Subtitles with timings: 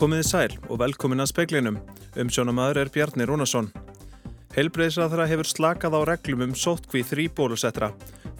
[0.00, 1.74] Komiði sæl og velkomin að speklinum.
[2.16, 3.66] Umsjónamaður er Bjarni Rúnarsson.
[4.54, 7.90] Heilbreyðsraðra hefur slakað á reglum um sótkví þrý bólusettra.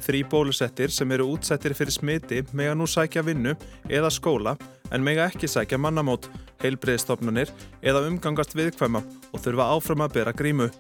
[0.01, 3.53] Þrý bólusettir sem eru útsettir fyrir smiti mega nú sækja vinnu
[3.93, 4.55] eða skóla
[4.89, 6.31] en mega ekki sækja mannamót,
[6.65, 7.53] heilbreyðstofnunir
[7.85, 10.71] eða umgangast viðkvæma og þurfa áfram að bera grímu.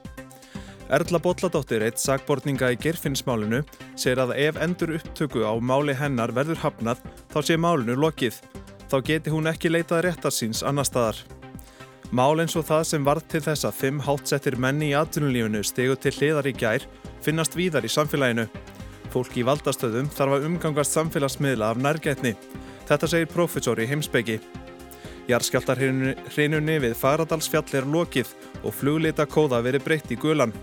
[0.89, 3.61] Erla Bolladóttir, eitt sagbortninga í gerfinnsmálinu,
[4.01, 8.41] segir að ef endur upptöku á máli hennar verður hafnað þá sé málinu lokið.
[8.91, 11.21] Þá geti hún ekki leitað réttar síns annar staðar.
[12.11, 15.95] Mál eins og það sem varð til þess að fimm hátsettir menni í atvinnulífinu stegu
[15.95, 16.87] til hliðar í gær
[17.23, 18.48] finnast víðar í samfélaginu.
[19.15, 22.34] Fólk í valdastöðum þarf að umgangast samfélagsmiðla af nærgætni.
[22.91, 24.41] Þetta segir profesor í heimsbyggi.
[25.31, 28.34] Jarskjáltarhrinunni við Fagradalsfjall er lokið
[28.65, 30.55] og fluglita kóða verið breytt í gulan.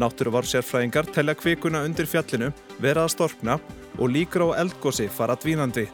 [0.00, 3.56] Náttúruvar sérfræðingar telja kvikuna undir fjallinu, vera að storkna
[3.96, 5.88] og líkur á eldgósi fara dvínandi.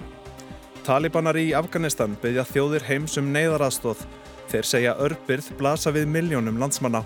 [0.87, 4.05] Talibanar í Afganistan byggja þjóðir heims um neyðaraðstóð.
[4.53, 7.01] Þeir segja örbyrð blasa við miljónum landsmanna.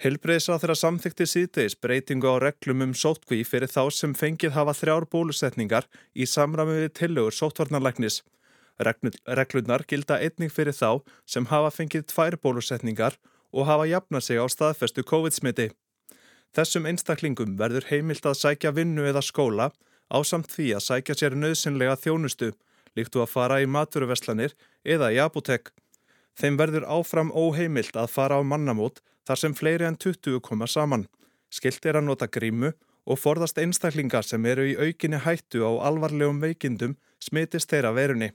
[0.00, 5.08] Hilbreyðsra þeirra samþykti síðdeis breytingu á reglum um sótkví fyrir þá sem fengið hafa þrjár
[5.12, 8.22] bólusetningar í samræmi við tillögur sótvarnarlæknis.
[8.80, 13.20] Reglurnar gilda einning fyrir þá sem hafa fengið tvær bólusetningar
[13.52, 15.68] og hafa jafnað sig á staðfestu COVID-smiti.
[16.52, 19.70] Þessum einstaklingum verður heimilt að sækja vinnu eða skóla
[20.12, 22.50] á samt því að sækja sér nöðsynlega þjónustu,
[22.96, 24.52] líktu að fara í maturuveslanir
[24.84, 25.72] eða í apotek.
[26.36, 31.06] Þeim verður áfram óheimilt að fara á mannamót þar sem fleiri en 20 koma saman.
[31.52, 32.72] Skilt er að nota grímu
[33.04, 38.32] og forðast einstaklingar sem eru í aukinni hættu á alvarlegum veikindum smitist þeirra verunni.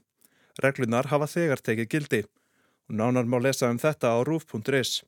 [0.58, 2.22] Reglunar hafa þegar tekið gildi
[2.88, 5.04] nánar má lesa um þetta á rúf.is.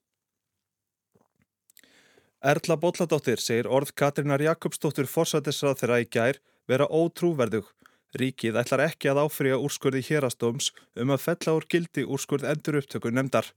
[2.40, 6.38] Erla Bolladóttir segir orð Katrínar Jakobsdóttir forsættisrað þeirra í gær
[6.70, 7.66] vera ótrúverðug.
[8.16, 13.12] Ríkið ætlar ekki að áfriða úrskurði hérastóms um að fella úr gildi úrskurð endur upptöku
[13.12, 13.50] nefndar.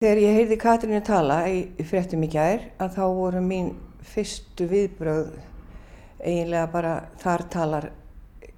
[0.00, 3.68] Þegar ég heyrði Katrínu tala í fréttum í gær að þá voru mín
[4.00, 5.36] fyrstu viðbröð
[6.24, 7.90] eiginlega bara þar talar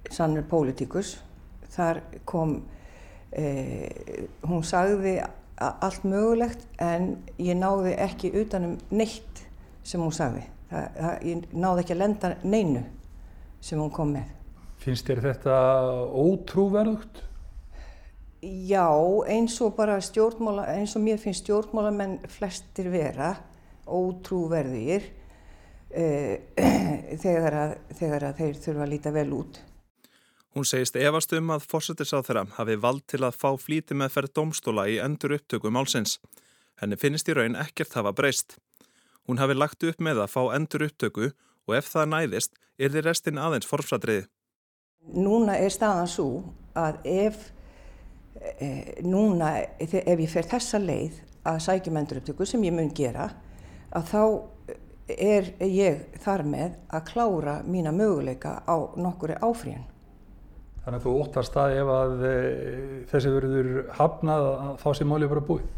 [0.07, 1.17] sannur pólitíkus.
[1.75, 2.61] Þar kom,
[3.35, 5.19] eh, hún sagði
[5.59, 9.48] allt mögulegt en ég náði ekki utanum neitt
[9.89, 10.43] sem hún sagði.
[10.69, 12.83] Það, það, ég náði ekki að lenda neinu
[13.65, 14.35] sem hún kom með.
[14.79, 15.55] Finnst þér þetta
[16.15, 17.23] ótrúverðugt?
[18.39, 18.87] Já,
[19.27, 23.33] eins og bara stjórnmála, eins og mér finnst stjórnmálamenn flestir vera
[23.89, 25.09] ótrúverðir
[25.91, 26.45] eh,
[27.23, 29.59] þegar, að, þegar að þeir þurfa að líta vel út.
[30.55, 34.33] Hún segist efast um að fórsetisráð þeirra hafi vald til að fá flíti með ferð
[34.39, 36.15] domstóla í endur upptöku málsins.
[36.79, 38.55] Henni finnist í raun ekkert hafa breyst.
[39.29, 41.27] Hún hafi lagt upp með að fá endur upptöku
[41.69, 44.23] og ef það næðist er þið restin aðeins forfsadriði.
[45.13, 46.29] Núna er staðan svo
[46.73, 47.43] að ef,
[48.57, 48.69] e,
[49.05, 53.29] núna, ef ég fer þessa leið að sækjum endur upptöku sem ég mun gera,
[53.93, 54.23] að þá
[55.13, 59.85] er ég þar með að klára mína möguleika á nokkuri áfríðan.
[60.81, 62.35] Þannig að þú óttast það ef að e,
[63.13, 65.69] þessi verður hafnað að þá sé máli bara búið?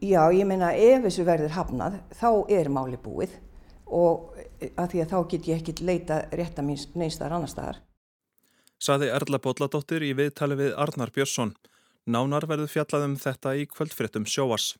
[0.00, 3.36] Já, ég meina ef þessu verður hafnað þá er máli búið
[3.88, 4.34] og
[4.76, 7.80] að því að þá get ég ekkit leita rétt að mín neistar annar staðar.
[8.78, 11.54] Saði Erla Bolladóttir í viðtali við Arnar Björnsson.
[12.06, 14.76] Nánar verður fjallað um þetta í kvöldfréttum sjóas.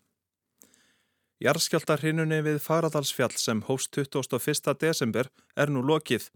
[1.43, 4.75] Jarskjáltarhinunni við Faradalsfjall sem hóst 21.
[4.81, 6.29] desember er nú lokið.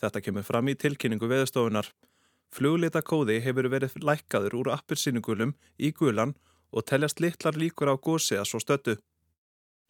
[0.00, 1.88] Þetta kemur fram í tilkynningu veðustofunar.
[2.50, 6.34] Fluglita kóði hefur verið lækkaður úr appilsýningulum í gulan
[6.72, 8.96] og teljast litlar líkur á gósi að svo stöttu.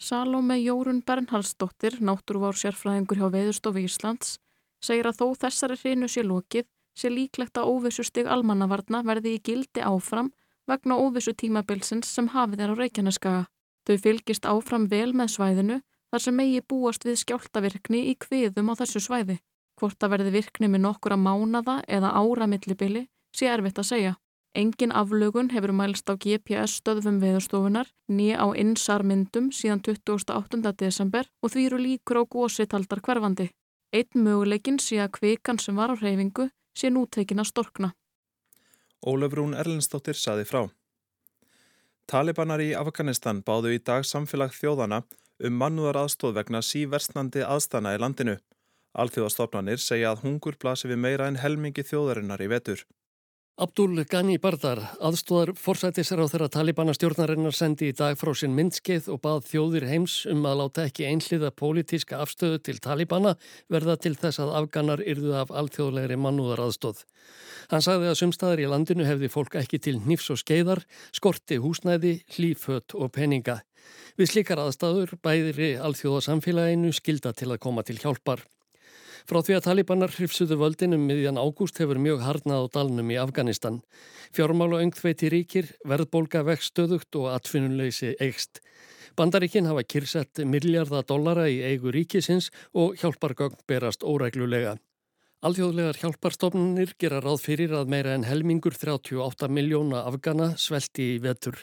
[0.00, 4.38] Salome Jórun Bernhalsdóttir, náttúruvár sérfræðingur hjá Veðurstofu Íslands,
[4.80, 9.42] segir að þó þessari hrinu sé lokið sé líklegt að óvissu stig almannavarna verði í
[9.44, 10.32] gildi áfram
[10.70, 13.44] vegna óvissu tímabilsins sem hafið er á Reykjaneskaga.
[13.86, 15.78] Þau fylgist áfram vel með svæðinu
[16.10, 19.38] þar sem megi búast við skjáltavirkni í kviðum á þessu svæði.
[19.78, 23.06] Hvort að verði virkni með nokkura mánada eða ára millibili
[23.36, 24.16] sé erfitt að segja.
[24.54, 30.72] Engin aflögun hefur mælst á GPS stöðfum veðurstofunar nýja á insarmyndum síðan 28.
[30.74, 33.46] desember og því eru líkur á gósi taldar hverfandi.
[33.94, 37.92] Einn möguleikin sé að kvikan sem var á reyfingu sé nútekin að storkna.
[39.06, 40.66] Ólafrún Erlendstóttir saði frá.
[42.10, 45.04] Talibanar í Afganistan báðu í dag samfélag þjóðana
[45.46, 48.40] um mannúðar aðstóð vegna síversnandi aðstana í landinu.
[48.98, 52.82] Alþjóðastofnanir segja að hungur blasi við meira en helmingi þjóðarinnar í vetur.
[53.60, 59.10] Abdul Ghani Bardar, aðstóðar forsætisar á þeirra Talibana stjórnarinnar sendi í dag frá sinn myndskeið
[59.12, 63.34] og bað þjóðir heims um að láta ekki einhliða pólitíska afstöðu til Talibana
[63.68, 67.02] verða til þess að afganar yrðu af alþjóðlegri mannúðar aðstóð.
[67.68, 70.80] Hann sagði að sumstaðar í landinu hefði fólk ekki til nýfs og skeiðar,
[71.12, 73.58] skorti húsnæði, hlýfött og peninga.
[74.16, 78.46] Við slikar aðstæður bæðiri alþjóðasamfélaginu skilda til að koma til hjálpar.
[79.30, 83.76] Frá því að talibanar hrifsuðu völdinum miðjan ágúst hefur mjög harnað á dalnum í Afganistan.
[84.34, 88.58] Fjármála öngþveiti ríkir, verðbólka vext stöðugt og atfinnuleysi eigst.
[89.14, 94.80] Bandaríkinn hafa kyrsett miljardadollara í eigu ríkisins og hjálpargögn berast óreglulega.
[95.46, 101.62] Alþjóðlegar hjálparstofnunir gera ráð fyrir að meira en helmingur 38 miljóna afgana svelti í vetur.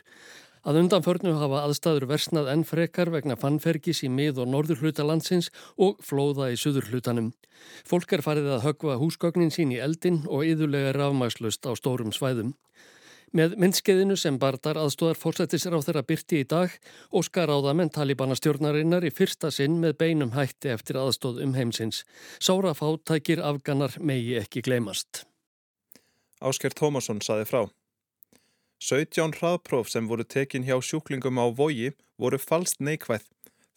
[0.68, 5.48] Að undanförnu hafa aðstæður versnað enn frekar vegna fannfergis í mið- og norður hluta landsins
[5.80, 7.30] og flóða í suður hlutanum.
[7.88, 12.52] Fólk er farið að högva húsgögnin sín í eldin og yðurlega rafmæslust á stórum svæðum.
[13.32, 16.76] Með myndskeiðinu sem Bardar aðstóðar fórsættisir á þeirra byrti í dag
[17.12, 21.44] og skar á það menn talibana stjórnarinnar í fyrsta sinn með beinum hætti eftir aðstóð
[21.48, 22.04] um heimsins.
[22.44, 25.24] Sára fátækir afganar megi ekki gleymast.
[26.44, 27.68] Ásker Tómasson saði frá.
[28.80, 33.24] 17 hraðpróf sem voru tekin hjá sjúklingum á vogi voru falskt neikvæð.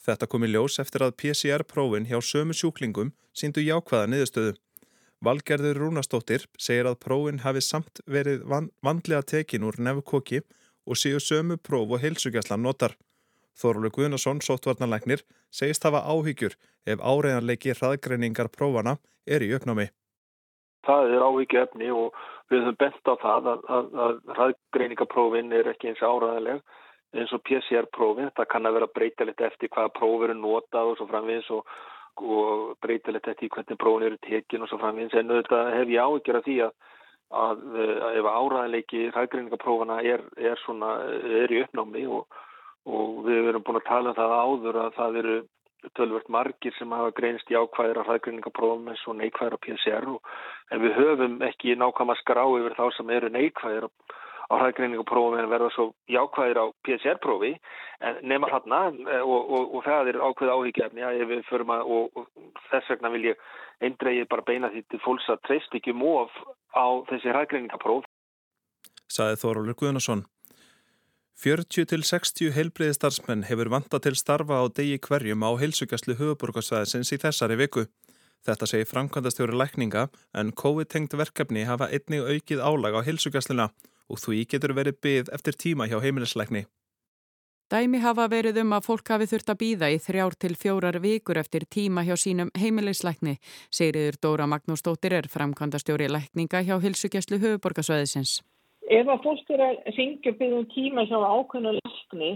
[0.00, 4.56] Þetta kom í ljós eftir að PCR-prófin hjá sömu sjúklingum síndu jákvæða niðurstöðu.
[5.20, 10.40] Valgerður Rúnastóttir segir að prófin hafi samt verið van vandlega tekin úr nefnkóki
[10.88, 12.96] og séu sömu próf og heilsugjastlan notar.
[13.56, 16.56] Þorlu Guðnason, sóttvarnarlegnir, segist hafa áhyggjur
[16.88, 19.90] ef áreiðanleiki hraðgreiningar prófana er í uppnámi.
[20.86, 22.14] Það er efni og
[22.50, 26.62] Við höfum bent á það að, að, að ræðgreiningaprófin er ekki eins áræðileg
[27.14, 28.32] eins og PCR-prófin.
[28.34, 31.70] Það kann að vera breytilegt eftir hvaða próf eru notað og svo framvins og,
[32.18, 35.14] og breytilegt eftir hvernig prófin eru tekin og svo framvins.
[35.14, 36.74] En auðvitað hef ég áhyggjur af því að,
[37.44, 37.62] að
[38.10, 40.96] ef áræðilegi ræðgreiningaprófana er, er, svona,
[41.44, 42.42] er í uppnámi og,
[42.90, 45.38] og við erum búin að tala um það áður að það eru
[45.96, 50.32] tölvört margir sem hafa greinst í ákvæðir af hraðgreiningaprófum eins og neikvæðir á PCR og,
[50.70, 53.86] en við höfum ekki nákvæm að skrá yfir þá sem eru neikvæðir
[54.50, 57.52] á hraðgreiningaprófum en verða svo jákvæðir á PCR-prófi
[58.26, 58.80] nema þarna
[59.22, 62.24] og, og, og það er ákveð áhyggjafni að við förum að og
[62.70, 63.44] þess vegna vil ég
[63.84, 66.34] eindreið bara beina því til fólks að treyst ekki móf
[66.74, 68.04] á þessi hraðgreiningapróf.
[69.10, 69.40] Saði
[71.40, 72.00] Þórólur Guðnason.
[72.20, 77.86] 40-60 heilbreyðistarsmenn hefur vanta til starfa á degi hverjum á heilsugjastlu höfuborgarsvæðisins í þessari viku.
[78.44, 83.70] Þetta segir framkvæmdastjóri lækninga en COVID-tengt verkefni hafa einnig aukið álag á heilsugjastluna
[84.10, 86.66] og því getur verið byggð eftir tíma hjá heimilisleikni.
[87.70, 91.38] Dæmi hafa verið um að fólk hafi þurft að býða í þrjár til fjórar vikur
[91.38, 93.38] eftir tíma hjá sínum heimilisleikni,
[93.70, 98.40] segriður Dóra Magnúsdóttir er framkvæmdastjóri lækninga hjá heilsugjastlu höfuborgarsvæðisins.
[98.90, 102.30] Ef að fólk er að ringja byggðum tíma hjá ákveðna lefni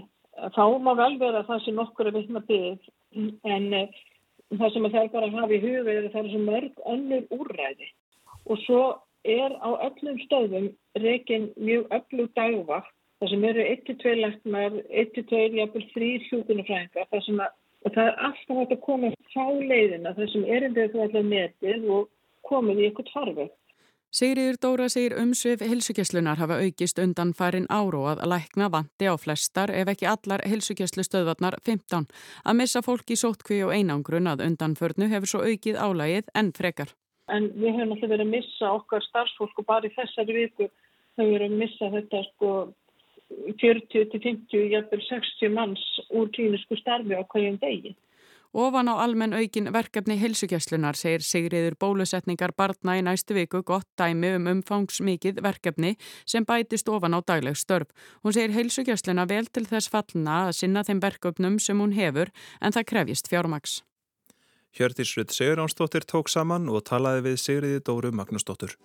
[0.55, 2.91] þá má vel vera það sem okkur er vittna byggð
[3.55, 3.97] en eh,
[4.59, 6.85] það sem það er bara að hafa í huga er að það er svo mörg
[6.95, 7.91] önnur úrræði
[8.45, 8.83] og svo
[9.25, 10.71] er á öllum stöðum
[11.03, 17.45] reygin mjög öllug dagvakt það sem eru 1-2 leftnar, 1-2 jafnvel 3 hjúkunarfræðingar það sem
[17.47, 21.03] að og það er alltaf hægt að koma frá leiðina það sem er endið þú
[21.05, 22.09] allar metið og
[22.49, 23.51] komið í eitthvað tarfið.
[24.15, 29.73] Sigriður Dóra segir umsvið hilsugjastlunar hafa aukist undan farin áru að lækna vanti á flestar
[29.75, 32.07] ef ekki allar hilsugjastlu stöðvarnar 15.
[32.47, 36.95] Að missa fólk í sótkví og einangrun að undanförnu hefur svo aukið álægið enn frekar.
[37.27, 41.27] En við hefum alltaf verið að missa okkar starfsfólk og bara í þessari viku hefur
[41.27, 42.55] við verið að missa þetta sko
[43.65, 47.97] 40-50, jæfnvel 60 manns úr klínisku starfi á hverjum degi.
[48.55, 54.31] Ofan á almenn aukin verkefni hilsugjastlunar segir Sigriður bólusetningar barna í næstu viku gott dæmi
[54.37, 57.91] um umfangsmikið verkefni sem bætist ofan á dagleg störf.
[58.23, 62.31] Hún segir hilsugjastluna vel til þess fallna að sinna þeim verkefnum sem hún hefur
[62.61, 63.83] en það krefjist fjármaks.
[64.79, 68.79] Hjördísrud Sigurjónsdóttir tók saman og talaði við Sigriði Dóru Magnúsdóttur.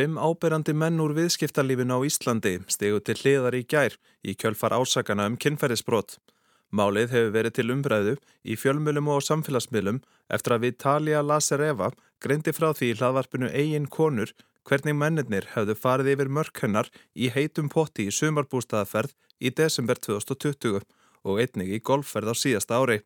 [0.00, 5.26] Fimm áberandi menn úr viðskiptarlífin á Íslandi stegu til hliðar í gær í kjölfar ásakana
[5.28, 6.14] um kynferðisbrot.
[6.72, 9.98] Málið hefur verið til umbræðu í fjölmjölum og samfélagsmiðlum
[10.32, 11.90] eftir að Vitalia Lasereva
[12.24, 14.32] greindi frá því hlaðvarpinu eigin konur
[14.64, 20.80] hvernig mennirnir hefðu farið yfir mörkhennar í heitum potti í sumarbústaðaferð í desember 2020
[21.28, 23.02] og einnig í golfferð á síðasta ári.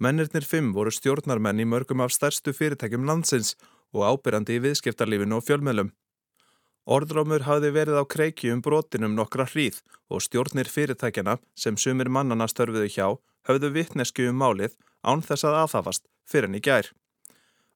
[0.00, 5.46] Mennirnir fimm voru stjórnarmenn í mörgum af stærstu fyrirtækjum landsins og ábyrjandi í viðskiptarlífinu og
[5.46, 5.90] fjölmjölum.
[6.90, 12.48] Orðrómur hafði verið á kreiki um brotinum nokkra hríð og stjórnir fyrirtækjana sem sumir mannana
[12.50, 13.06] störfiðu hjá
[13.48, 16.90] höfðu vittnesku um málið án þess að aðhafast fyrir en í gær.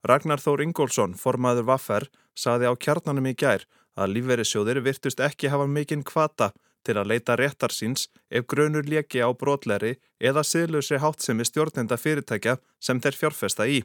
[0.05, 3.65] Ragnar Þór Ingólfsson, formaður Vaffer, saði á kjarnanum í gær
[3.97, 6.51] að lífverðisjóðir virtust ekki hafa mikinn kvata
[6.85, 12.59] til að leita réttar síns ef grönur leki á brotleri eða siðlausri háttsemi stjórnenda fyrirtækja
[12.81, 13.81] sem þeir fjárfesta í,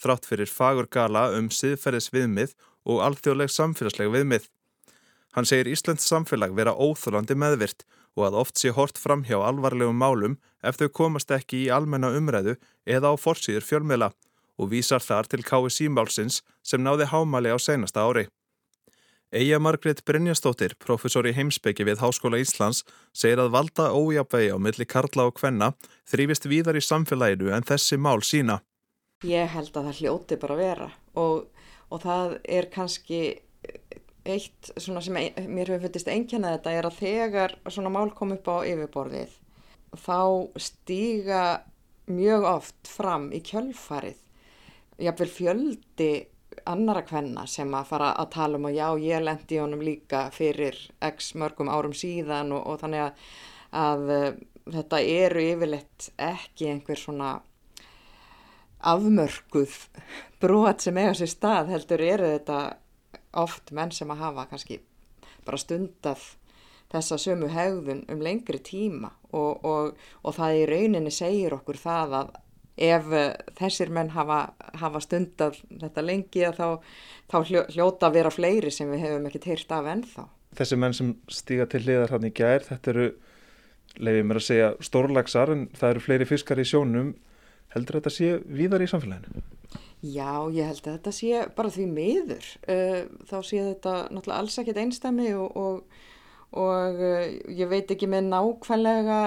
[0.00, 2.54] þrátt fyrir fagur gala um siðferðis viðmið
[2.88, 4.48] og alþjóðleg samfélagsleg viðmið.
[5.32, 9.96] Hann segir Íslands samfélag vera óþólandi meðvirt og að oft sé hort fram hjá alvarlegum
[9.96, 14.12] málum ef þau komast ekki í almenna umræðu eða á forsýður fjölmela
[14.60, 18.26] og vísar þar til KSI málsins sem náði hámali á seinasta ári.
[19.32, 22.82] Eija Margrét Brynjastóttir, professor í heimsbyggi við Háskóla Íslands,
[23.16, 25.70] segir að valda ójapvegi á milli Karla og Kvenna
[26.12, 28.60] þrýfist víðar í samfélaginu en þessi mál sína.
[29.26, 30.88] Ég held að það hljóti bara vera.
[31.20, 31.44] Og,
[31.92, 33.22] og það er kannski
[34.24, 38.50] eitt sem ein, mér hefur fundist einkennað þetta er að þegar svona mál kom upp
[38.50, 39.38] á yfirborðið
[39.98, 40.18] þá
[40.62, 41.44] stíga
[42.10, 44.20] mjög oft fram í kjölfarið
[45.02, 46.10] jáfnveil fjöldi
[46.68, 50.78] annara kvenna sem að fara að tala um að já ég lendi honum líka fyrir
[51.02, 53.24] x mörgum árum síðan og, og þannig að,
[53.82, 54.28] að uh,
[54.76, 57.32] þetta eru yfirleitt ekki einhver svona
[58.82, 59.74] afmörkuð
[60.42, 62.60] brot sem eiga sér stað heldur eru þetta
[63.42, 64.80] oft menn sem að hafa kannski
[65.46, 66.22] bara stundað
[66.92, 72.16] þessa sömu hegðun um lengri tíma og, og, og það í rauninni segir okkur það
[72.20, 72.34] að
[72.82, 73.08] ef
[73.58, 76.78] þessir menn hafa, hafa stundar þetta lengi þá,
[77.30, 77.36] þá
[77.72, 80.24] hljóta að vera fleiri sem við hefum ekkert heyrt af ennþá.
[80.56, 83.06] Þessi menn sem stíga til liðar hann í gær, þetta eru,
[83.96, 87.14] leiðið mér að segja, stórlagsar en það eru fleiri fiskar í sjónum.
[87.72, 89.42] Heldur þetta sé víðar í samfélaginu?
[90.02, 92.48] Já, ég held að þetta sé bara því miður.
[92.66, 96.00] Uh, þá sé þetta náttúrulega alls ekkert einstæmi og, og
[96.52, 99.20] og uh, ég veit ekki með nákvæmlega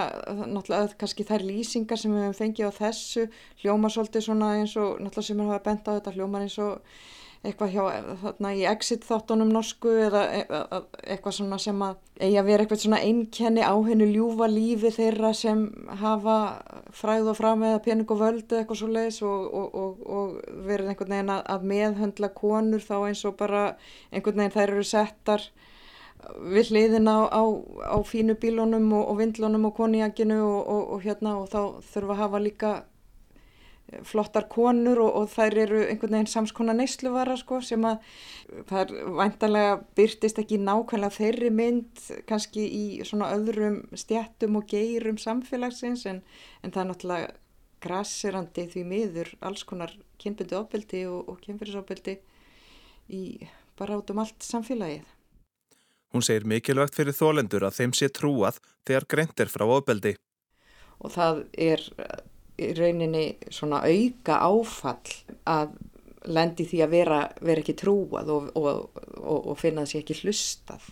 [0.45, 3.23] náttúrulega kannski þær lýsingar sem við hefum fengið á þessu
[3.63, 6.99] hljómar svolítið svona eins og náttúrulega sem við hafa bent á þetta hljómar eins og
[7.45, 7.83] eitthvað hjá
[8.21, 10.79] þarna í exit þáttunum norsku eða e, e, e,
[11.13, 15.31] eitthvað svona sem að eigi að vera eitthvað svona einkenni á hennu ljúfa lífi þeirra
[15.35, 15.65] sem
[16.01, 16.37] hafa
[16.95, 20.91] fræð og fram eða pening og völdu eitthvað svo leiðis og, og, og, og verið
[20.93, 23.67] einhvern veginn að, að meðhöndla konur þá eins og bara
[24.11, 25.47] einhvern veginn þær eru settar
[26.41, 27.43] við hliðin á, á,
[27.93, 31.61] á fínu bílunum og, vindlunum og og, og hérna og þá
[31.93, 32.71] þurfa að hafa líka
[34.07, 38.01] flottar konur og þær eru einhvern veginn samskona neysluvara sko sem að
[38.69, 45.19] það er væntanlega byrtist ekki nákvæmlega þeirri mynd kannski í svona öðrum stjættum og geirum
[45.21, 46.23] samfélagsins en,
[46.63, 47.33] en það er náttúrulega
[47.85, 52.17] grassirandi því miður alls konar kynbundu ofbeldi og kynfyrirsofbeldi
[53.13, 53.23] í
[53.77, 55.05] bara át um allt samfélagið.
[56.15, 60.15] Hún segir mikilvægt fyrir þólendur að þeim sé trúað þegar greint er frá ofbeldi.
[61.03, 61.83] Og það er
[62.61, 65.75] í rauninni svona auka áfall að
[66.25, 70.87] lendi því að vera, vera ekki trúað og, og, og, og finna þessi ekki hlustað.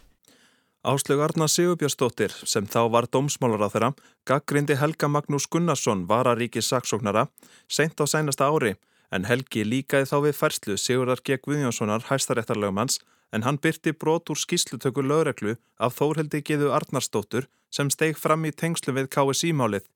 [0.84, 3.91] Áslög Arna Sigurbjörnsdóttir sem þá var dómsmálar á þeirra
[4.27, 7.29] gaggrindi Helga Magnús Gunnarsson vararíkis saksóknara
[7.72, 8.74] seint á sænasta ári
[9.15, 11.38] en Helgi líkaði þá við færslu Sigurðar G.
[11.39, 13.00] Guðjónssonar hæstaréttarlögmanns
[13.34, 18.51] en hann byrti brot úr skýslutöku lögreglu af Þórheldi Gíðu Arnarsdóttur sem steig fram í
[18.51, 19.88] tengslu við KSI-málið.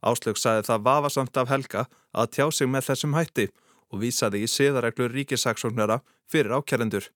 [0.00, 3.46] Áslög sagði það vafasamt af Helga að tjá sig með þessum hætti
[3.90, 7.10] og vísaði í siðareglur ríkisaksóknara fyrir ákjærendur.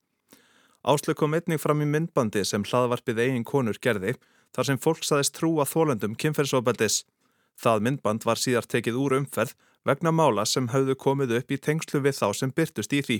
[0.84, 4.16] Áslög kom einnig fram í myndbandi sem hlaðvarpið eigin konur gerði
[4.54, 7.04] þar sem fólk saðist trúa þólendum kynferðsofbeldis.
[7.56, 9.54] Það myndband var síðar tekið úr umferð
[9.88, 13.18] vegna mála sem hafðu komið upp í tengslu við þá sem byrtust í því.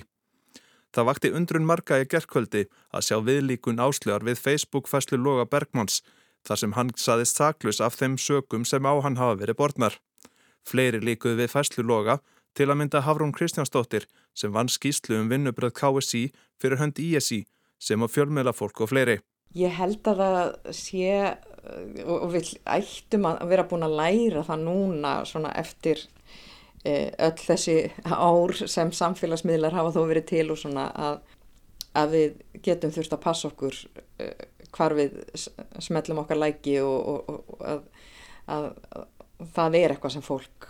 [0.95, 6.03] Það vakti undrun marga í gerðkvöldi að sjá viðlíkun áslögar við Facebook-fæslu Loga Bergmanns
[6.45, 9.99] þar sem hann saðist saklus af þeim sökum sem á hann hafa verið borðnar.
[10.65, 12.19] Fleiri líkuð við fæslu Loga
[12.55, 16.29] til að mynda Hafrún Kristjánsdóttir sem vann skýslu um vinnubröð KSI
[16.61, 17.43] fyrir hönd ISI
[17.79, 19.19] sem á fjölmjöla fólk og fleiri.
[19.55, 21.11] Ég held að það sé
[22.05, 26.03] og við ættum að vera búin að læra það núna eftir
[26.85, 27.75] Eh, öll þessi
[28.05, 31.15] ár sem samfélagsmiðlar hafa þó verið til og svona að,
[31.97, 32.35] að við
[32.67, 33.79] getum þurft að passa okkur
[34.21, 34.43] uh,
[34.75, 35.15] hvar við
[35.83, 37.81] smellum okkar læki og, og, og að,
[38.51, 40.69] að, að það er eitthvað sem fólk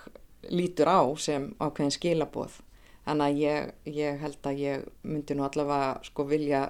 [0.53, 2.61] lítur á sem ákveðin skilaboð.
[3.05, 6.63] Þannig að ég, ég held að ég myndi nú allavega sko vilja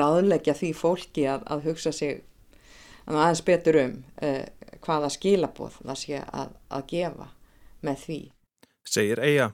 [0.00, 2.24] ráðleggja því fólki að hugsa sig
[3.10, 4.44] aðeins betur um uh,
[4.82, 7.30] hvaða skilaboð það sé að gefa
[7.86, 8.20] með því
[8.90, 9.50] segir Eija.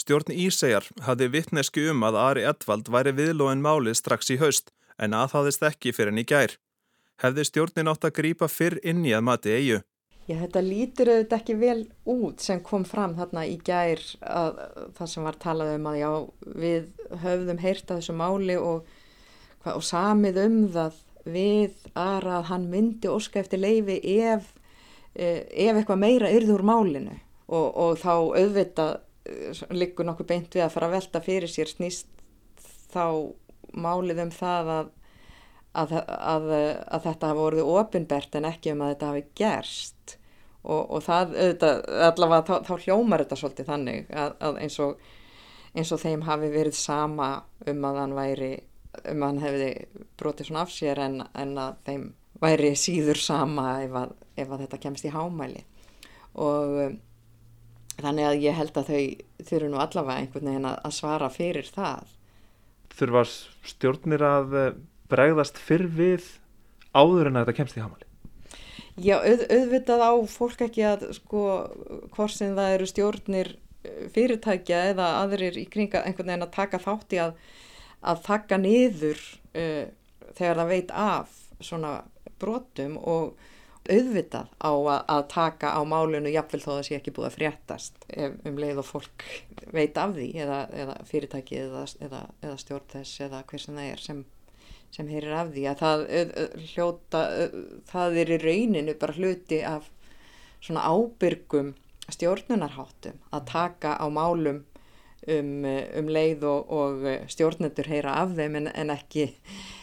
[0.00, 5.16] Stjórn Ísegjar hafði vittnesku um að Ari Edvald væri viðlóin máli strax í haust en
[5.16, 6.56] aðháðist ekki fyrir henni gær.
[7.20, 9.80] Hefði stjórnin átt að grýpa fyrr inn í að mati Eiju?
[10.28, 11.80] Já, þetta lítur auðvitað ekki vel
[12.12, 14.60] út sem kom fram þarna í gær að
[14.98, 16.10] það sem var talað um að já,
[16.62, 16.90] við
[17.24, 18.86] höfðum heyrta þessu máli og,
[19.66, 24.52] og samið um það við aðra að hann myndi óska eftir leifi ef,
[25.14, 27.16] eh, ef eitthvað meira yrður málinu
[27.50, 28.94] og, og þá auðvitað
[29.26, 32.08] eh, liggur nokkuð beint við að fara að velta fyrir sér snýst
[32.94, 33.34] þá
[33.72, 34.90] málið um það að,
[35.82, 36.48] að, að,
[36.86, 40.16] að þetta hafa voruð ofinbert en ekki um að þetta hafi gerst.
[40.60, 41.78] Og, og það auðvitað,
[42.10, 45.06] allavega þá, þá hljómar þetta svolítið þannig að eins og,
[45.72, 47.30] eins og þeim hafi verið sama
[47.70, 48.50] um að hann væri
[49.08, 49.70] um að hann hefði
[50.20, 52.06] brotið svona af sér en, en að þeim
[52.42, 55.64] væri síður sama ef að, ef þetta kemst í hámæli.
[56.40, 56.96] Og um,
[58.00, 59.02] þannig að ég held að þau
[59.48, 62.16] þurfu nú allavega einhvern veginn að svara fyrir það
[63.00, 63.24] Þurfa
[63.70, 64.70] stjórnir að eh,
[65.10, 66.28] bregðast fyrr við
[66.92, 68.06] áður en að þetta kemst í hámæli?
[69.00, 71.44] Já, auð, auðvitað á fólk ekki að sko
[72.12, 76.82] hvort sem það eru stjórnir eh, fyrirtækja eða aðrir í kringa einhvern veginn að taka
[76.82, 77.36] þátt í að,
[78.00, 79.22] að taka niður
[79.54, 79.86] uh,
[80.36, 81.94] þegar það veit af svona
[82.40, 83.34] brotum og
[83.88, 88.04] auðvitað á að, taka á málunu jafnvel þó að það sé ekki búið að fréttast
[88.46, 89.24] um leið og fólk
[89.72, 93.94] veit af því eða, eða fyrirtæki eða, eða, eða stjórn þess eða hver sem það
[93.94, 94.22] er sem
[94.90, 95.66] sem heyrir af því.
[95.70, 96.00] Að það
[96.72, 97.20] hljóta,
[97.90, 99.86] það er í rauninu bara hluti af
[100.60, 101.74] svona ábyrgum
[102.10, 104.64] stjórnunarháttum að taka á málum
[105.30, 109.28] um, um leið og, og stjórnendur heyra af þeim en, en ekki,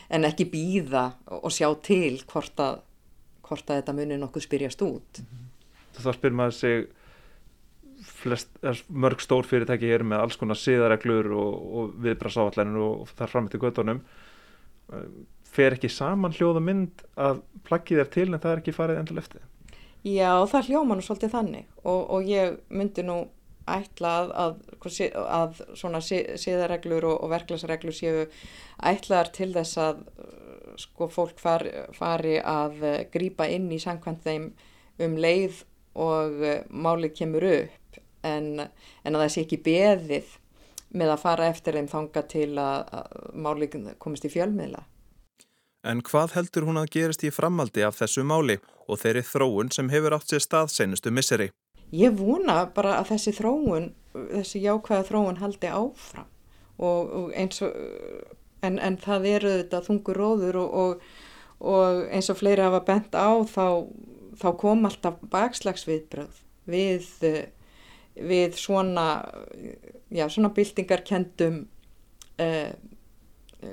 [0.09, 1.05] ekki býða
[1.39, 2.81] og sjá til hvort að,
[3.47, 5.21] hvort að þetta munir nokkuð spyrjast út.
[5.97, 6.87] Það spyr maður sig
[8.07, 8.51] flest,
[8.89, 13.63] mörg stór fyrirtæki er með alls konar siðareglur og, og viðbrasáallanir og þar fram eftir
[13.63, 14.03] göttunum
[15.57, 19.21] fer ekki saman hljóða mynd að plaggið er til en það er ekki farið endal
[19.23, 19.45] eftir
[20.07, 23.17] Já, það hljóma nú svolítið þannig og, og ég myndi nú
[23.67, 24.13] ætla
[24.45, 24.57] að,
[25.23, 28.25] að, svona síðareglur og, og verklagsreglur séu
[28.77, 30.03] ætlaðar til þess að
[30.77, 31.65] sko fólk far,
[31.97, 34.51] fari að grýpa inn í sangkvæmt þeim
[35.03, 35.63] um leið
[35.97, 38.67] og málið kemur upp en,
[39.03, 40.35] en að það sé ekki beðið
[40.97, 44.83] með að fara eftir þeim þanga til að, að máli komist í fjölmiðla.
[45.87, 49.91] En hvað heldur hún að gerist í framaldi af þessu máli og þeirri þróun sem
[49.93, 51.51] hefur átt sér stað senustu misseri?
[51.95, 56.27] Ég vona bara að þessi þróun, þessi jákvæða þróun haldi áfram.
[56.77, 57.73] Og, og eins og,
[58.65, 61.05] en, en það eru þetta þungur róður og, og,
[61.73, 63.87] og eins og fleiri hafa bent á þá,
[64.37, 67.07] þá kom alltaf bakslagsviðbröð við,
[68.19, 69.07] við svona
[70.13, 71.63] já, svona byltingarkendum
[72.43, 72.75] uh,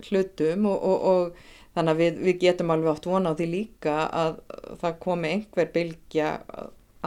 [0.08, 1.36] hlutum og,
[1.74, 4.40] þannig að við, við getum alveg átt vona á því líka að
[4.80, 6.30] það komi einhver bylgja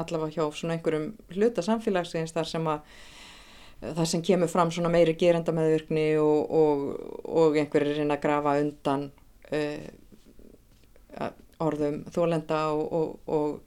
[0.02, 2.80] allavega hjá svona einhverjum hluta samfélagsins þar sem að
[3.82, 6.56] það sem kemur fram svona meiri gerendameðvirkni og,
[7.30, 9.06] og einhverjir reyna að grafa undan
[9.54, 11.30] uh,
[11.64, 13.62] orðum þólenda og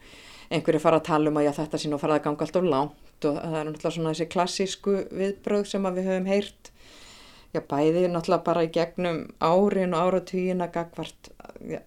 [0.51, 2.66] einhverjir fara að tala um að já, þetta sé nú farað að ganga allt of
[2.66, 6.71] langt og það er náttúrulega svona þessi klassísku viðbröð sem við höfum heyrt
[7.51, 11.31] já bæði náttúrulega bara í gegnum árin og áratugin að gagvart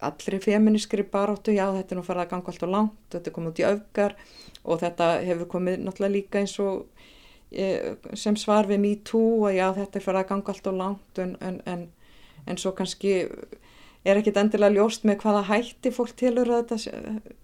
[0.03, 3.35] allri feministkri baróttu já þetta er nú farið að ganga allt og langt þetta er
[3.37, 4.15] komið út í öfgar
[4.63, 6.85] og þetta hefur komið náttúrulega líka eins og
[7.51, 10.79] e, sem svar við me too að já þetta er farið að ganga allt og
[10.81, 11.87] langt en, en, en,
[12.45, 13.15] en svo kannski
[14.03, 17.39] er ekkit endilega ljóst með hvaða hætti fólk tilur að þetta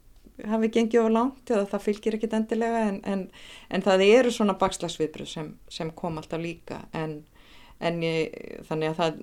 [0.47, 3.25] hafi gengið á langt eða það fylgir ekkit endilega en, en,
[3.71, 7.21] en það eru svona bakslagsviðbröð sem, sem kom alltaf líka en,
[7.79, 8.35] en ég,
[8.67, 9.19] þannig að það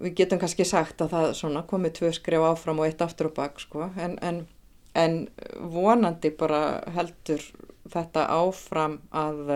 [0.00, 3.36] við getum kannski sagt að það svona komið tvö skref áfram og eitt aftur og
[3.36, 3.90] bak sko
[4.96, 5.16] en
[5.72, 6.60] vonandi bara
[6.96, 7.42] heldur
[7.92, 9.52] þetta áfram að,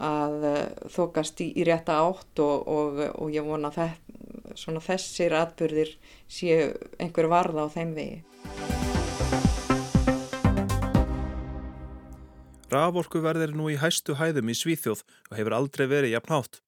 [0.00, 0.46] að
[0.92, 5.92] þokast í, í rétta átt og, og, og ég vona að þessir atbyrðir
[6.26, 8.75] séu einhver varða á þeim vegi.
[12.76, 16.58] Raforkuverð er nú í hæstu hæðum í Svíþjóð og hefur aldrei verið jafn hátt.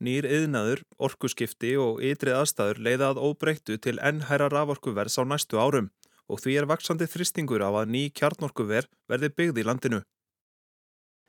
[0.00, 5.90] Nýr yðnaður, orkuskipti og ytrið aðstæður leiðað óbreyttu til ennhæra raforkuverðs á næstu árum
[6.28, 10.00] og því er vaksandi þristingur á að ný kjarnorkuverð verði byggð í landinu.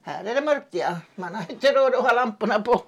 [0.07, 0.89] Hér er það mörgt, já.
[1.19, 2.79] Man hættir að hafa lampuna på.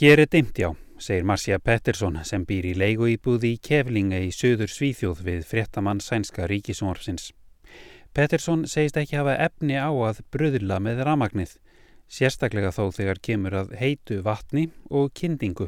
[0.00, 4.32] Hér er dimt, já, segir Marcia Pettersson sem býr í leigu íbúði í Keflinga í
[4.34, 7.35] söður Svíþjóð við fréttamann sænska ríkisumorfsins.
[8.16, 11.50] Pettersson segist ekki hafa efni á að bröðla með ramagnið,
[12.08, 15.66] sérstaklega þó þegar kemur að heitu vatni og kyndingu.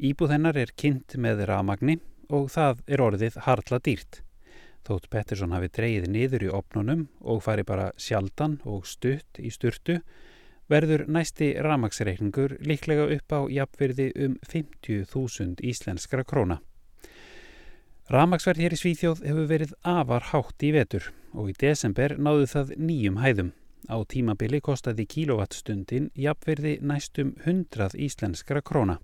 [0.00, 1.98] Íbúð hennar er kynnt með ramagni
[2.32, 4.22] og það er orðið harla dýrt.
[4.88, 9.98] Þótt Pettersson hafi dreyið niður í opnunum og fari bara sjaldan og stutt í sturtu,
[10.72, 16.62] verður næsti ramagsreikningur líklega upp á jafnverði um 50.000 íslenskra króna.
[18.08, 22.74] Ramagsverð hér í Svíþjóð hefur verið afar hátt í vetur og í desember náðu það
[22.78, 23.52] nýjum hæðum.
[23.88, 28.98] Á tímabili kostaði kílovattstundin jafnverði næstum 100 íslenskra króna.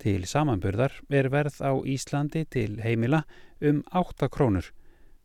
[0.00, 3.24] Til samanburðar er verð á Íslandi til heimila
[3.60, 4.72] um 8 krónur.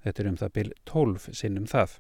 [0.04, 2.00] Þetta er um það byl 12 sinnum það.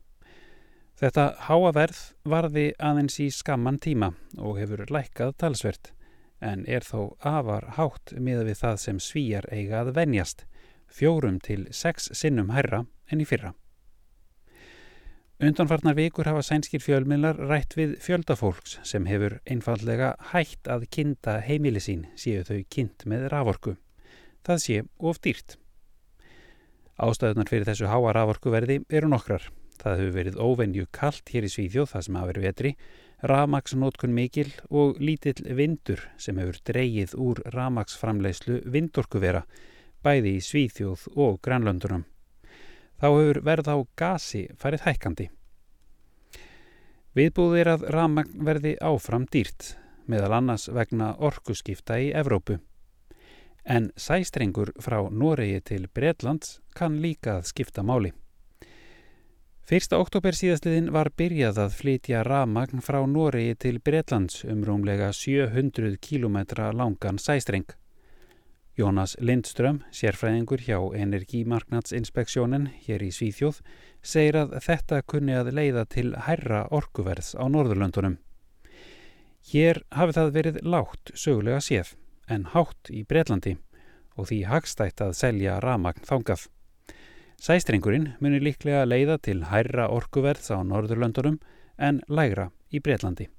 [0.95, 5.91] Þetta háa verð varði aðeins í skamman tíma og hefur lækkað talsvert
[6.39, 10.45] en er þó afar hátt miða við það sem svíjar eiga að venjast,
[10.87, 13.55] fjórum til sex sinnum herra en í fyrra.
[15.35, 21.81] Undanfarnar vikur hafa sænskir fjölmiðlar rætt við fjöldafólks sem hefur einfallega hægt að kinda heimili
[21.83, 23.73] sín séu þau kind með raforku.
[24.47, 25.57] Það sé of dýrt.
[26.95, 29.49] Ástæðunar fyrir þessu háa raforkuverði eru nokkrar.
[29.75, 32.73] Það hefur verið óvenju kallt hér í Svíþjóð það sem hafa verið vetri,
[33.19, 39.43] ramagsnótkun mikil og lítill vindur sem hefur dreyið úr ramagsframleyslu vindorkuvera
[39.99, 42.07] bæði í Svíþjóð og Grænlöndunum
[43.01, 45.27] þá hefur verð á gasi farið hækkandi.
[47.15, 49.75] Viðbúðir að ramagn verði áfram dýrt,
[50.11, 52.59] meðal annars vegna orkuskipta í Evrópu.
[53.65, 58.11] En sæstrengur frá Noregi til Breitlands kann líka að skipta máli.
[59.65, 65.95] Fyrsta oktober síðastliðin var byrjað að flytja ramagn frá Noregi til Breitlands um rúmlega 700
[65.97, 66.37] km
[66.75, 67.65] langan sæstreng.
[68.75, 73.61] Jónas Lindström, sérfræðingur hjá Energimarknadsinspeksjónin hér í Svíþjóð,
[74.03, 78.17] segir að þetta kunni að leiða til hærra orkuverðs á Norðurlöndunum.
[79.47, 81.95] Hér hafi það verið lágt sögulega séð,
[82.27, 83.55] en hátt í Breitlandi
[84.19, 86.49] og því hagstætt að selja ramagn þángað.
[87.39, 91.39] Sæstrengurinn munir líklega leiða til hærra orkuverðs á Norðurlöndunum
[91.79, 93.31] en lægra í Breitlandi.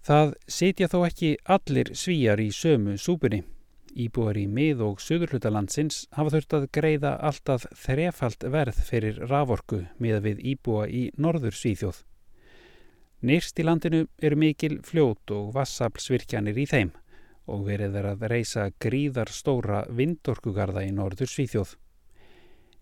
[0.00, 3.44] Það sitja þó ekki allir svíjar í sömu súpunni.
[3.92, 10.22] Íbúar í mið- og söðurhlutalandsins hafa þurft að greiða alltaf þrefalt verð fyrir raforku miða
[10.24, 11.98] við íbúa í norður Svíþjóð.
[13.22, 16.90] Nýrst í landinu eru mikil fljót og vassaflsvirkjanir í þeim
[17.52, 21.76] og verið er að reysa gríðar stóra vindorkugarða í norður Svíþjóð.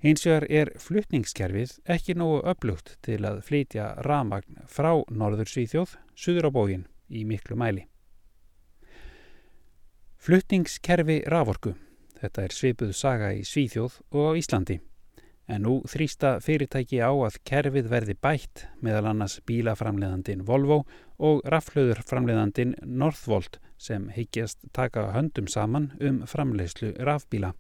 [0.01, 6.49] Hins vegar er fluttningskerfið ekki nógu upplugt til að flytja ramagn frá norður Svíþjóð, suður
[6.49, 7.85] á bógin í miklu mæli.
[10.21, 11.71] Fluttingskerfi raforku.
[12.21, 14.75] Þetta er svipuð saga í Svíþjóð og á Íslandi.
[15.49, 20.83] En nú þrýsta fyrirtæki á að kerfið verði bætt meðal annars bílaframleðandin Volvo
[21.17, 27.55] og raflöðurframleðandin Northvolt sem higgjast taka höndum saman um framleiðslu rafbíla.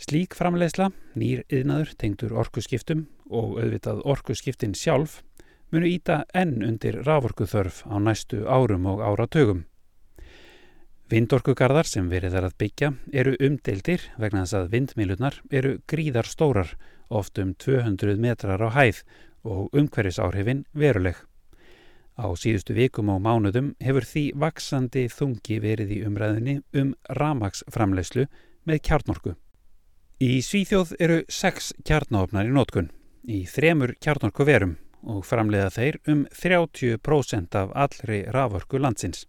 [0.00, 0.88] Slík framleiðsla,
[1.20, 5.20] nýr yðnaður tengdur orkuskiptum og auðvitað orkuskiptin sjálf
[5.68, 9.66] munu íta enn undir raforkuþörf á næstu árum og áratögum.
[11.06, 16.72] Vindorkugarðar sem verið er að byggja eru umdeildir vegna þess að vindmilunar eru gríðar stórar,
[17.14, 19.04] oft um 200 metrar á hæð
[19.46, 21.14] og umhverfisáhrifin veruleg.
[22.18, 26.90] Á síðustu vikum og mánuðum hefur því vaksandi þungi verið í umræðinni um
[27.20, 28.26] ramagsframleyslu
[28.66, 29.36] með kjarnorku.
[30.18, 32.90] Í Svíþjóð eru sex kjarnáfnar í nótkun,
[33.22, 34.74] í þremur kjarnorku verum
[35.06, 39.22] og framleiða þeir um 30% af allri raforku landsins.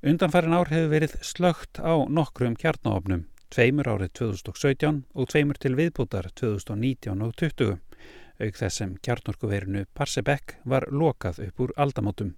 [0.00, 6.30] Undanfærin ár hefur verið slögt á nokkrum kjarnáfnum, tveimur árið 2017 og tveimur til viðbútar
[6.40, 7.74] 2019 og 20,
[8.40, 12.32] auk þess sem kjarnorkuverinu Parsebek var lokað upp úr aldamótum.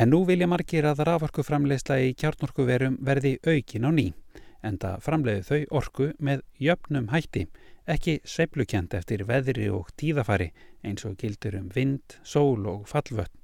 [0.00, 4.06] En nú vilja margir að raforkuframleysla í kjarnorkuverum verði aukin á ný,
[4.64, 7.50] en það framleiði þau orku með jöfnum hætti,
[7.84, 13.37] ekki sveplukjent eftir veðri og tíðafari eins og gildur um vind, sól og fallvött.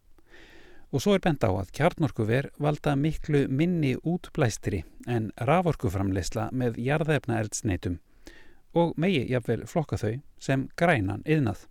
[0.95, 7.41] Og svo er bent á að kjarnorkuver valda miklu minni útblæstri en raforkuframleysla með jarðefna
[7.43, 7.99] eldsneitum
[8.79, 11.67] og megi jafnvel flokka þau sem grænan yðnað.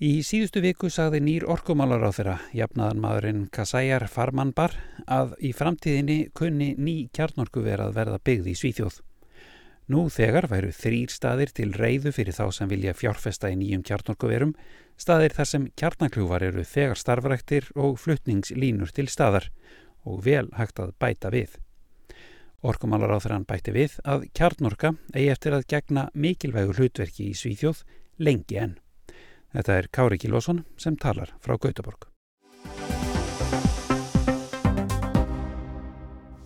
[0.00, 4.72] Í síðustu viku sagði nýr orkumálar á þeirra, jafnaðan maðurinn Kasæjar Farmanbar,
[5.04, 8.96] að í framtíðinni kunni ný kjarnorkuver að verða byggð í Svíþjóð.
[9.90, 14.52] Nú þegar væru þrýr staðir til reyðu fyrir þá sem vilja fjárfesta í nýjum kjarnorkuverum,
[14.94, 19.48] staðir þar sem kjarnakljúvar eru þegar starfræktir og fluttningslínur til staðar
[20.06, 21.56] og vel hægt að bæta við.
[22.62, 27.82] Orkumálar á þeirran bæti við að kjarnorka eigi eftir að gegna mikilvægu hlutverki í Svíþjóð
[28.22, 28.78] lengi enn.
[29.50, 32.09] Þetta er Kári Kílvason sem talar frá Gautaborg.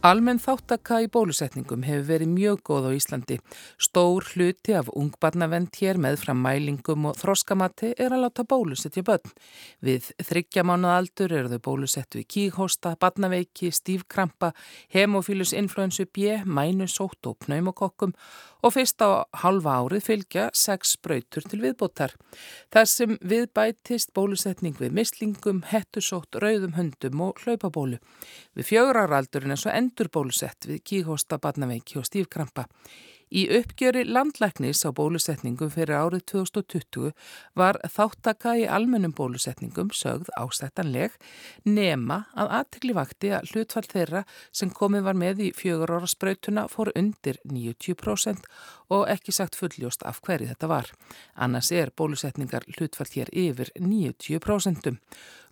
[0.04, 3.38] Almenn þáttaka í bólusetningum hefur verið mjög góð á Íslandi.
[3.80, 9.32] Stór hluti af ungbarnavend hér með fram mælingum og þroskamatti er að láta bólusetja börn.
[9.80, 14.52] Við þryggjamánuð aldur eru þau bólusettu í kíghósta, barnaveiki, stífkrampa,
[14.92, 18.12] hemofílus influensu B, mænusótt og pneumokokkum
[18.64, 22.14] og fyrst á halva árið fylgja sex spröytur til viðbótar.
[22.72, 28.00] Þessum við bætist bólusetning við mislingum, hettusótt, rauðum höndum og hlaupabólu.
[28.56, 32.66] Við fjögraraldurinn er svo endurbólusett við kíhosta, barnaveiki og stífkrampa.
[33.34, 37.14] Í uppgjöri landlæknis á bólusetningum fyrir árið 2020
[37.58, 41.16] var þáttaka í almennum bólusetningum sögð ástættanleg
[41.64, 46.68] nema að aðtikli vakti að hlutfall þeirra sem komið var með í fjögur ára sprautuna
[46.70, 48.44] fór undir 90%
[48.94, 50.92] og ekki sagt fulljóst af hverju þetta var.
[51.34, 54.94] Annars er bólusetningar hlutfall hér yfir 90%.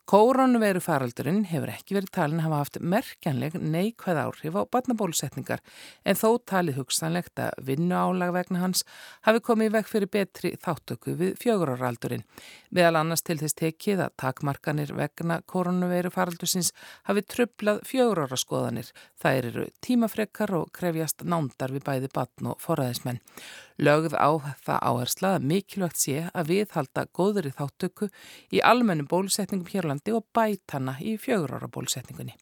[0.03, 5.63] Kórónveru faraldurinn hefur ekki verið talin að hafa haft merkjanleg neikvæð áhrif á barnabólusetningar
[6.03, 8.83] en þó talið hugsanlegt að vinnu álag vegna hans
[9.23, 12.27] hafi komið vekk fyrir betri þáttöku við fjöguráraldurinn.
[12.75, 16.75] Meðal annars til þess tekið að takmarkanir vegna kórónveru faraldursins
[17.07, 18.91] hafi trublað fjöguráraskoðanir.
[19.23, 23.23] Það eru tímafrekkar og krefjast nándar við bæði barn og forræðismenn.
[23.83, 24.31] Lögð á
[24.63, 28.09] það áhersla að mikilvægt sé að viðhalda góður í þáttöku
[28.53, 29.67] í almennum bólusetningum
[30.03, 32.35] hérlandi og bætana í fjögur ára bólusetningunni.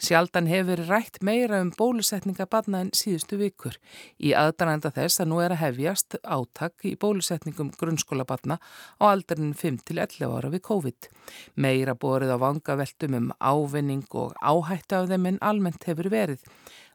[0.00, 3.76] Sjaldan hefur rætt meira um bólusetninga barna en síðustu vikur.
[4.18, 8.56] Í aðdananda þess að nú er að hefjast átak í bólusetningum grunnskóla barna
[8.96, 11.10] á aldarinn 5-11 ára við COVID.
[11.56, 16.40] Meira borið á vangaveltum um ávinning og áhætti af þeim en almennt hefur verið.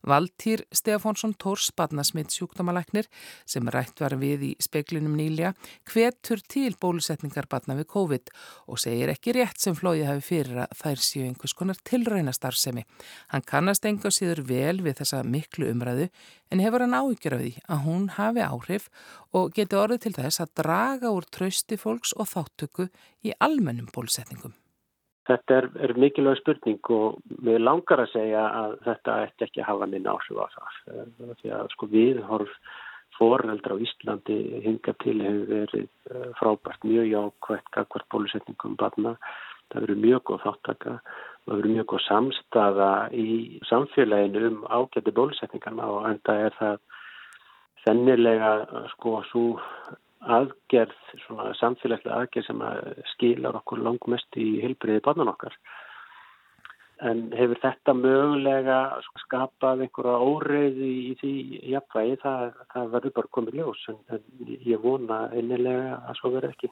[0.06, 3.08] Valtýr Stefánsson Tórs Badnasmitt sjúkdómalæknir
[3.50, 5.54] sem rætt var við í speiklinum nýlega
[5.90, 8.34] hvetur til bólusetningar badna við COVID
[8.70, 12.86] og segir ekki rétt sem flóið hafi fyrir að þær séu einhvers konar tilraunastarfsemi.
[13.34, 16.10] Hann kannast enga síður vel við þessa miklu umræðu
[16.54, 18.92] en hefur hann áhyggjur af því að hún hafi áhrif
[19.34, 22.92] og geti orðið til þess að draga úr trausti fólks og þáttöku
[23.26, 24.54] í almennum bólusetningum.
[25.26, 29.70] Þetta er, er mikilvæg spurning og við langar að segja að þetta ætti ekki að
[29.72, 30.82] hafa minna áhrif á það.
[30.94, 32.58] Eh, því að sko viðhorf
[33.16, 39.16] foreldra á Íslandi hinga til hefur verið eh, frábært mjög jákvægt kakvart bólusetningum barna.
[39.74, 41.00] Það verið mjög góð þáttaka
[41.46, 43.28] það verið mjög góð samstafa í
[43.70, 46.80] samfélaginu um ágæti bólusetningarna og enda er það
[47.86, 48.52] þennilega
[48.96, 49.46] sko svo
[50.38, 55.56] aðgerð, svona samfélagslega aðgerð sem að skilar okkur langmest í hilbriði barnan okkar.
[57.06, 58.78] En hefur þetta mögulega
[59.26, 61.34] skapað einhverja óreiði í því
[61.74, 66.56] jafnvægi, það, það verður bara komið ljós, en, en ég vona einnilega að svo verður
[66.56, 66.72] ekki.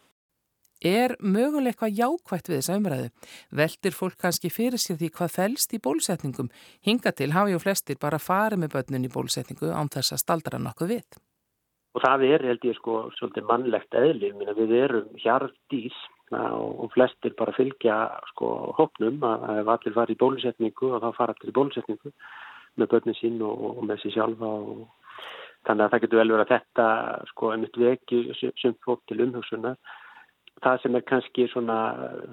[0.83, 3.11] Er möguleg eitthvað jákvægt við þessa umræðu?
[3.55, 6.49] Veldir fólk kannski fyrir sér því hvað fælst í bólusetningum?
[6.83, 10.59] Hinga til hafi og flestir bara farið með börnun í bólusetningu án þess að staldra
[10.59, 11.22] nokkuð við.
[11.93, 14.31] Og það er, held ég, sko, svolítið mannlegt eðli.
[14.33, 15.97] Minna, við erum hjartís
[16.33, 17.97] og flestir bara fylgja
[18.31, 22.13] sko, hópnum að ef allir fara í bólusetningu og þá fara allir í bólusetningu
[22.81, 24.49] með börnin sín og, og með sér sjálfa.
[24.49, 25.19] Og...
[25.67, 26.87] Þannig að það getur vel verið að þetta
[27.29, 29.77] sko, einmitt veki sem fólk til umhugsunar.
[30.63, 31.77] Það sem er kannski svona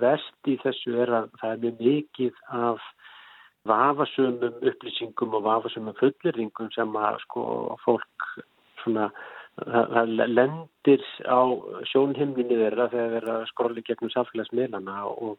[0.00, 2.88] vest í þessu er að það er mjög mikið af
[3.68, 7.44] vafasumum upplýsingum og vafasumum fullirringum sem að sko,
[7.84, 8.28] fólk
[8.82, 9.10] svona
[9.58, 11.40] það lendir á
[11.90, 15.36] sjónhimminni þeirra þegar þeirra skróli gegnum samfélagsmiðlana og,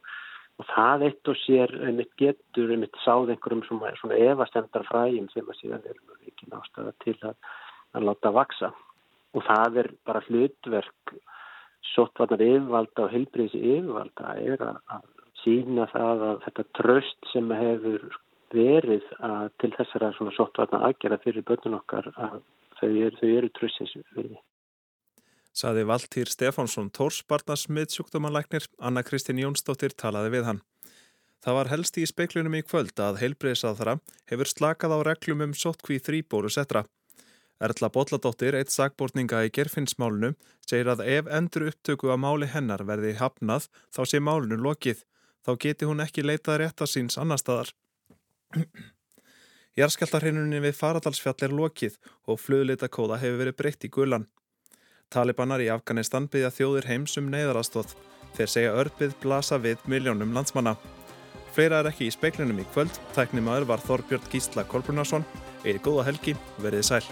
[0.59, 5.47] og það eitt og sér einmitt getur einmitt sáð einhverjum svona, svona evastendar fræjum sem
[5.47, 7.35] að síðan er ekki nástaða til að,
[7.97, 8.71] að láta vaksa
[9.31, 11.15] og það er bara hlutverk
[11.93, 15.07] sottvarnar yfirvalda og heilbriðsi yfirvalda er að, að
[15.41, 18.11] sína það að þetta tröst sem hefur
[18.51, 19.05] verið
[19.63, 22.41] til þessara svona sottvarnar aðgerða fyrir börnun okkar að
[22.81, 24.39] þau eru, eru trössins verði.
[25.51, 30.61] Saði Valtýr Stefánsson Tórs Barnarsmið sjúkdómanlæknir, Anna Kristín Jónsdóttir talaði við hann.
[31.41, 33.97] Það var helst í speiklunum í kvöld að heilbreyðsáþara
[34.31, 36.85] hefur slakað á reglum um sótkví þrýbóru setra.
[37.61, 40.31] Erla Bolladóttir, eitt sagbórninga í gerfinnsmálunu,
[40.65, 45.03] segir að ef endur upptöku að máli hennar verði hafnað þá sé málunu lokið.
[45.45, 47.73] Þá geti hún ekki leitað rétta síns annar staðar.
[49.79, 51.93] Jarskjáltarheinuninni við Faradalsfjall er lokið
[52.27, 54.25] og flugleita kóða hefur verið breytt í gulan.
[55.11, 57.93] Talibanar í Afganistan byggja þjóðir heims um neyðarastóð.
[58.35, 60.75] Þeir segja örpið blasa við miljónum landsmanna.
[61.55, 62.99] Fleira er ekki í speiklinum í kvöld.
[63.15, 65.27] Tæknimaður var Þorbjörn Gísla Kolbrunarsson.
[65.63, 67.03] Eða góða helgi, verið sæl.